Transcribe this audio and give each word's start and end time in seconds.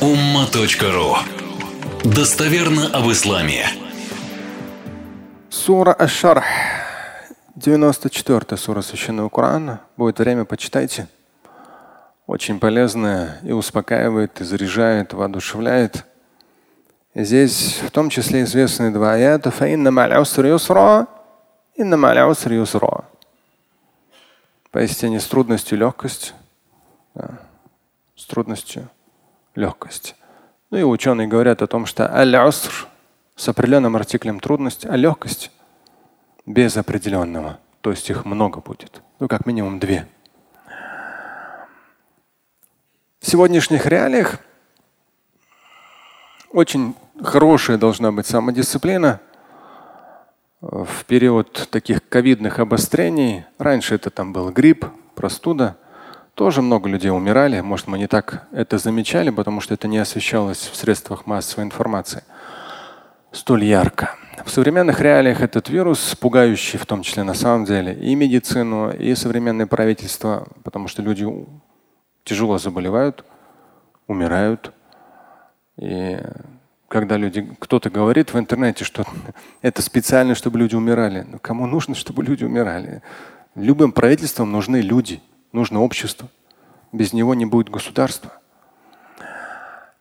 umma.ru 0.00 1.16
Достоверно 2.04 2.88
об 2.88 3.10
исламе. 3.10 3.66
Сура 5.48 5.94
Аш-Шарх, 5.94 6.44
94 7.54 8.58
сура 8.58 8.82
Священного 8.82 9.30
Корана. 9.30 9.80
Будет 9.96 10.18
время, 10.18 10.44
почитайте. 10.44 11.08
Очень 12.26 12.60
полезная 12.60 13.40
и 13.42 13.52
успокаивает, 13.52 14.38
и 14.42 14.44
заряжает, 14.44 15.14
воодушевляет. 15.14 16.04
Здесь 17.14 17.80
в 17.82 17.90
том 17.90 18.10
числе 18.10 18.42
известные 18.42 18.90
два 18.90 19.14
аята. 19.14 19.50
Поистине 24.70 25.20
с 25.20 25.26
трудностью 25.26 25.78
легкость. 25.78 26.34
Да. 27.14 27.38
С 28.14 28.26
трудностью 28.26 28.90
легкость. 29.56 30.14
Ну 30.70 30.78
и 30.78 30.82
ученые 30.82 31.26
говорят 31.26 31.62
о 31.62 31.66
том, 31.66 31.86
что 31.86 32.12
аль-уср 32.12 32.88
с 33.34 33.48
определенным 33.48 33.96
артиклем 33.96 34.40
трудность, 34.40 34.86
а 34.86 34.96
легкость 34.96 35.50
без 36.46 36.76
определенного. 36.76 37.58
То 37.80 37.90
есть 37.90 38.08
их 38.10 38.24
много 38.24 38.60
будет. 38.60 39.02
Ну, 39.18 39.28
как 39.28 39.46
минимум 39.46 39.78
две. 39.78 40.06
В 43.20 43.28
сегодняшних 43.28 43.86
реалиях 43.86 44.38
очень 46.50 46.94
хорошая 47.22 47.76
должна 47.76 48.12
быть 48.12 48.26
самодисциплина 48.26 49.20
в 50.60 51.04
период 51.06 51.68
таких 51.70 52.08
ковидных 52.08 52.58
обострений. 52.58 53.44
Раньше 53.58 53.94
это 53.94 54.10
там 54.10 54.32
был 54.32 54.50
грипп, 54.50 54.86
простуда. 55.14 55.76
Тоже 56.36 56.60
много 56.60 56.86
людей 56.86 57.10
умирали. 57.10 57.62
Может, 57.62 57.86
мы 57.86 57.96
не 57.96 58.06
так 58.06 58.46
это 58.52 58.76
замечали, 58.76 59.30
потому 59.30 59.62
что 59.62 59.72
это 59.72 59.88
не 59.88 59.96
освещалось 59.96 60.68
в 60.70 60.76
средствах 60.76 61.26
массовой 61.26 61.64
информации 61.64 62.24
столь 63.32 63.64
ярко. 63.64 64.16
В 64.44 64.50
современных 64.50 65.00
реалиях 65.00 65.40
этот 65.40 65.70
вирус, 65.70 66.14
пугающий 66.14 66.78
в 66.78 66.84
том 66.84 67.00
числе 67.00 67.22
на 67.22 67.32
самом 67.32 67.64
деле 67.64 67.94
и 67.94 68.14
медицину, 68.14 68.90
и 68.90 69.14
современное 69.14 69.66
правительство, 69.66 70.46
потому 70.62 70.88
что 70.88 71.00
люди 71.00 71.26
тяжело 72.22 72.58
заболевают, 72.58 73.24
умирают. 74.06 74.74
И 75.78 76.18
когда 76.88 77.16
люди, 77.16 77.50
кто-то 77.58 77.88
говорит 77.88 78.34
в 78.34 78.38
интернете, 78.38 78.84
что 78.84 79.06
это 79.62 79.80
специально, 79.80 80.34
чтобы 80.34 80.58
люди 80.58 80.74
умирали. 80.74 81.26
Но 81.26 81.38
кому 81.38 81.66
нужно, 81.66 81.94
чтобы 81.94 82.22
люди 82.22 82.44
умирали? 82.44 83.00
Любым 83.54 83.90
правительствам 83.90 84.52
нужны 84.52 84.82
люди 84.82 85.22
нужно 85.55 85.81
общество. 85.81 86.29
Без 86.91 87.13
него 87.13 87.33
не 87.33 87.45
будет 87.45 87.69
государства. 87.69 88.31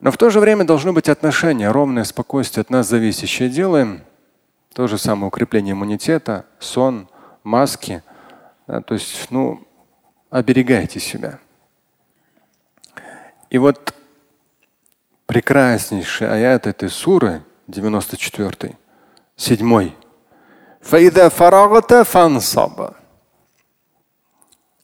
Но 0.00 0.10
в 0.10 0.18
то 0.18 0.28
же 0.30 0.40
время 0.40 0.64
должно 0.64 0.92
быть 0.92 1.08
отношение, 1.08 1.70
ровное 1.70 2.04
спокойствие 2.04 2.62
от 2.62 2.70
нас 2.70 2.88
зависящее. 2.88 3.48
Делаем 3.48 4.02
то 4.74 4.86
же 4.86 4.98
самое 4.98 5.28
укрепление 5.28 5.72
иммунитета, 5.72 6.44
сон, 6.58 7.08
маски. 7.42 8.02
Да, 8.66 8.80
то 8.80 8.94
есть, 8.94 9.30
ну, 9.30 9.66
оберегайте 10.30 11.00
себя. 11.00 11.38
И 13.48 13.58
вот 13.58 13.94
прекраснейший 15.26 16.28
аят 16.28 16.66
этой 16.66 16.90
суры, 16.90 17.42
94, 17.68 18.76
7. 19.36 19.92
فإذا 20.84 21.28
فرغت 21.28 21.94
فانصب 21.94 22.90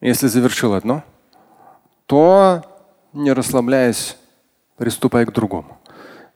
если 0.00 0.26
завершил 0.26 0.74
одно, 0.74 1.02
то, 2.06 2.62
не 3.12 3.32
расслабляясь, 3.32 4.16
приступай 4.76 5.24
к 5.26 5.32
другому. 5.32 5.78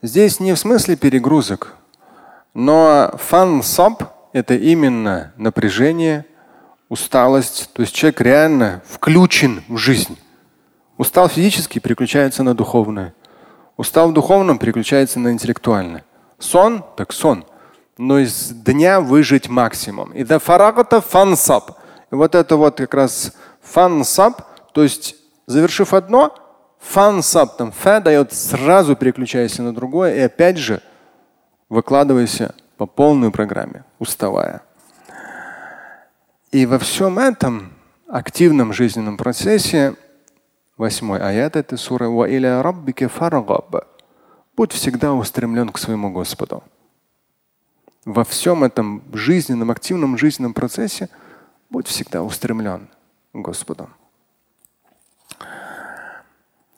Здесь 0.03 0.41
не 0.41 0.55
в 0.55 0.59
смысле 0.59 0.97
перегрузок, 0.97 1.77
но 2.55 3.13
фан-саб– 3.19 4.03
это 4.33 4.55
именно 4.55 5.33
напряжение, 5.37 6.25
усталость. 6.89 7.71
То 7.73 7.83
есть 7.83 7.95
человек 7.95 8.21
реально 8.21 8.83
включен 8.89 9.63
в 9.69 9.77
жизнь. 9.77 10.19
Устал 10.97 11.29
физически, 11.29 11.79
переключается 11.79 12.43
на 12.43 12.55
духовное. 12.55 13.15
Устал 13.77 14.11
в 14.11 14.13
духовном, 14.13 14.59
переключается 14.59 15.19
на 15.19 15.33
интеллектуальное. 15.33 16.05
Сон, 16.39 16.85
так 16.97 17.13
сон. 17.13 17.45
Но 17.97 18.19
из 18.19 18.51
дня 18.51 19.01
выжить 19.01 19.49
максимум. 19.49 20.13
И 20.13 20.25
до 20.25 20.39
фарагата 20.39 21.01
фансаб. 21.01 21.79
И 22.11 22.15
вот 22.15 22.35
это 22.35 22.57
вот 22.57 22.77
как 22.77 22.93
раз 22.95 23.33
фансаб, 23.71 24.43
то 24.73 24.83
есть 24.83 25.17
завершив 25.47 25.95
одно, 25.95 26.35
фансаб 26.79 27.57
там 27.57 27.73
фа 27.73 28.01
дает 28.01 28.33
сразу 28.33 28.97
переключайся 28.97 29.63
на 29.63 29.75
другое 29.75 30.15
и 30.17 30.21
опять 30.21 30.59
же 30.59 30.83
выкладывайся 31.69 32.55
по 32.77 32.87
полной 32.87 33.31
программе, 33.31 33.85
уставая. 33.99 34.63
И 36.51 36.67
во 36.67 36.79
всем 36.79 37.19
этом 37.19 37.73
активном 38.09 38.73
жизненном 38.73 39.17
процессе 39.17 39.95
восьмой 40.77 41.21
аят 41.21 41.57
этой 41.57 41.79
суры 41.79 42.09
Будь 44.57 44.73
всегда 44.73 45.13
устремлен 45.13 45.69
к 45.69 45.79
своему 45.79 46.11
Господу. 46.11 46.65
Во 48.05 48.25
всем 48.25 48.65
этом 48.65 49.03
жизненном, 49.13 49.71
активном 49.71 50.19
жизненном 50.19 50.55
процессе 50.55 51.09
будь 51.69 51.87
всегда 51.87 52.23
устремлен. 52.23 52.89
Господу. 53.34 53.90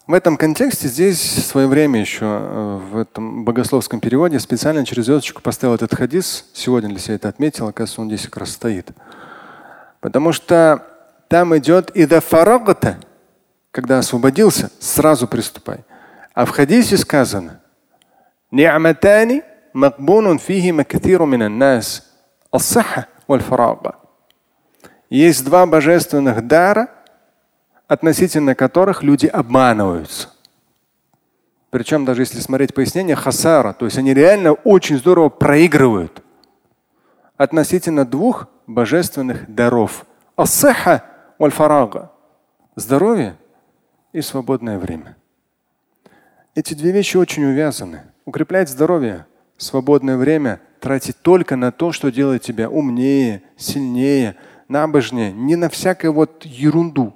В 0.07 0.13
этом 0.13 0.37
контексте 0.37 0.87
здесь 0.87 1.19
в 1.19 1.45
свое 1.45 1.67
время 1.67 1.99
еще 1.99 2.25
э, 2.25 2.79
в 2.91 2.97
этом 2.97 3.43
богословском 3.43 3.99
переводе 3.99 4.39
специально 4.39 4.85
через 4.85 5.05
звездочку 5.05 5.41
поставил 5.41 5.75
этот 5.75 5.93
хадис. 5.93 6.45
Сегодня 6.53 6.89
для 6.89 6.99
себя 6.99 7.15
это 7.15 7.27
отметил, 7.27 7.67
оказывается, 7.67 8.01
он 8.01 8.07
здесь 8.07 8.23
как 8.23 8.37
раз 8.37 8.51
стоит. 8.51 8.91
Потому 9.99 10.31
что 10.31 10.85
там 11.27 11.57
идет 11.57 11.89
и 11.89 12.05
до 12.05 12.21
фарагата, 12.21 12.97
когда 13.71 13.99
освободился, 13.99 14.71
сразу 14.79 15.27
приступай. 15.27 15.79
А 16.33 16.45
в 16.45 16.51
хадисе 16.51 16.97
сказано 16.97 17.59
نعمتان 18.51 19.41
مقبول 19.73 20.39
فيهما 20.39 20.83
كثير 20.83 21.25
من 21.25 21.41
الناس 21.43 22.03
الصحة 22.55 23.07
والفراغ 23.27 23.75
есть 25.18 25.44
два 25.44 25.66
божественных 25.66 26.46
дара, 26.46 26.88
относительно 27.86 28.54
которых 28.54 29.02
люди 29.02 29.26
обманываются. 29.26 30.30
Причем 31.68 32.04
даже 32.04 32.22
если 32.22 32.40
смотреть 32.40 32.72
пояснение 32.72 33.14
хасара, 33.14 33.74
то 33.74 33.84
есть 33.84 33.98
они 33.98 34.14
реально 34.14 34.52
очень 34.52 34.96
здорово 34.96 35.28
проигрывают 35.28 36.22
относительно 37.36 38.06
двух 38.06 38.48
божественных 38.66 39.54
даров. 39.54 40.06
Асаха 40.36 41.04
вальфарага. 41.38 42.10
Здоровье 42.76 43.36
и 44.12 44.22
свободное 44.22 44.78
время. 44.78 45.16
Эти 46.54 46.72
две 46.72 46.90
вещи 46.92 47.18
очень 47.18 47.44
увязаны. 47.44 48.04
Укреплять 48.24 48.70
здоровье, 48.70 49.26
свободное 49.58 50.16
время 50.16 50.60
тратить 50.80 51.16
только 51.20 51.56
на 51.56 51.70
то, 51.70 51.92
что 51.92 52.10
делает 52.10 52.42
тебя 52.42 52.70
умнее, 52.70 53.42
сильнее, 53.56 54.36
набожнее, 54.72 55.32
не 55.32 55.56
на 55.56 55.68
всякую 55.68 56.12
вот 56.12 56.44
ерунду. 56.44 57.14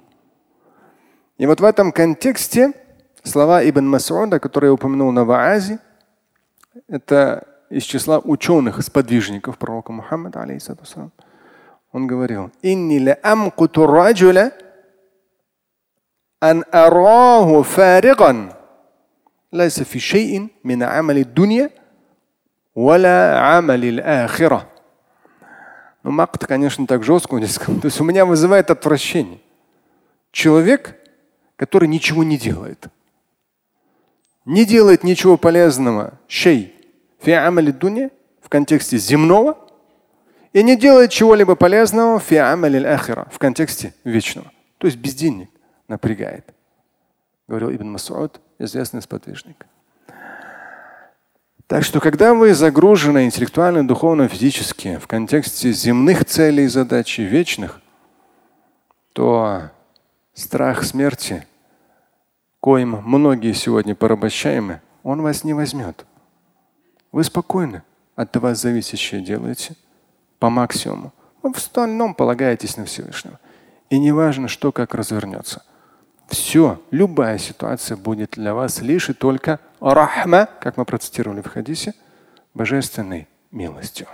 И 1.37 1.45
вот 1.45 1.59
в 1.59 1.63
этом 1.63 1.91
контексте 1.91 2.71
слова 3.23 3.67
Ибн 3.67 3.87
Масуда, 3.87 4.39
которые 4.39 4.69
я 4.69 4.73
упомянул 4.73 5.11
на 5.11 5.25
Ваазе, 5.25 5.79
это 6.87 7.47
из 7.69 7.83
числа 7.83 8.19
ученых, 8.19 8.81
сподвижников 8.81 9.57
пророка 9.57 9.91
Мухаммада, 9.91 10.41
алейхиссалам. 10.41 11.11
Он 11.91 12.07
говорил, 12.07 12.51
«Инни 12.61 12.99
ла 12.99 13.17
амкуту 13.23 13.87
раджуля 13.87 14.53
ан 16.39 16.63
араху 16.71 17.63
фариган 17.63 18.53
лайса 19.51 19.83
фи 19.83 19.99
шейин 19.99 20.51
мин 20.63 20.83
амали 20.83 21.23
дунья 21.23 21.71
вала 22.75 23.57
амали 23.57 23.99
ахира». 23.99 24.76
Ну, 26.07 26.13
мак-то, 26.13 26.47
конечно, 26.47 26.87
так 26.87 27.03
жестко 27.03 27.37
здесь 27.37 27.55
сказал. 27.55 27.81
То 27.81 27.87
есть 27.87 27.99
у 27.99 28.05
меня 28.05 28.25
вызывает 28.25 28.71
отвращение. 28.71 29.41
Человек, 30.31 30.95
который 31.57 31.89
ничего 31.89 32.23
не 32.23 32.37
делает. 32.37 32.87
Не 34.45 34.63
делает 34.63 35.03
ничего 35.03 35.35
полезного. 35.35 36.17
Шей. 36.29 36.73
В 38.39 38.47
контексте 38.47 38.97
земного. 38.97 39.57
И 40.53 40.63
не 40.63 40.77
делает 40.77 41.11
чего-либо 41.11 41.57
полезного 41.57 42.19
в 42.19 43.37
контексте 43.37 43.93
вечного. 44.05 44.49
То 44.77 44.87
есть 44.87 44.95
бездельник 44.95 45.49
напрягает. 45.89 46.53
Говорил 47.49 47.71
Ибн 47.71 47.89
Масуд, 47.89 48.39
известный 48.59 49.01
сподвижник. 49.01 49.65
Так 51.67 51.83
что, 51.83 51.99
когда 51.99 52.33
вы 52.33 52.53
загружены 52.53 53.25
интеллектуально, 53.25 53.85
духовно, 53.85 54.29
физически 54.29 54.97
в 54.97 55.07
контексте 55.07 55.73
земных 55.73 56.23
целей 56.23 56.63
и 56.63 56.67
задач 56.67 57.17
вечных, 57.19 57.81
то 59.11 59.69
страх 60.33 60.83
смерти 60.83 61.45
коим 62.61 63.01
многие 63.03 63.53
сегодня 63.53 63.95
порабощаемы, 63.95 64.81
он 65.03 65.21
вас 65.21 65.43
не 65.43 65.53
возьмет. 65.53 66.05
Вы 67.11 67.25
спокойны, 67.25 67.83
от 68.15 68.35
вас 68.37 68.61
зависящее 68.61 69.21
делаете 69.21 69.75
по 70.39 70.49
максимуму. 70.49 71.13
Вы 71.43 71.53
в 71.53 71.57
остальном 71.57 72.13
полагаетесь 72.13 72.77
на 72.77 72.85
Всевышнего. 72.85 73.39
И 73.89 73.99
не 73.99 74.11
важно, 74.11 74.47
что 74.47 74.71
как 74.71 74.95
развернется. 74.95 75.63
Все, 76.29 76.81
любая 76.91 77.37
ситуация 77.37 77.97
будет 77.97 78.31
для 78.31 78.53
вас 78.53 78.81
лишь 78.81 79.09
и 79.09 79.13
только 79.13 79.59
рахма, 79.79 80.47
как 80.59 80.77
мы 80.77 80.85
процитировали 80.85 81.41
в 81.41 81.47
хадисе, 81.47 81.93
божественной 82.53 83.27
милостью. 83.51 84.07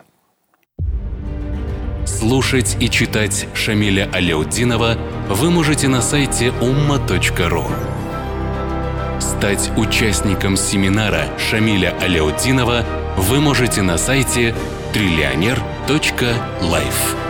Слушать 2.06 2.78
и 2.80 2.90
читать 2.90 3.48
Шамиля 3.54 4.10
Аляутдинова 4.14 4.98
вы 5.30 5.50
можете 5.50 5.88
на 5.88 6.02
сайте 6.02 6.50
umma.ru. 6.62 7.66
Стать 9.20 9.72
участником 9.78 10.58
семинара 10.58 11.26
Шамиля 11.38 11.96
Аляутдинова 12.02 12.84
вы 13.18 13.40
можете 13.40 13.82
на 13.82 13.98
сайте 13.98 14.54
триллионер.life. 14.94 17.23